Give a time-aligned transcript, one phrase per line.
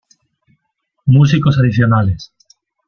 [1.05, 2.33] Músicos adicionales;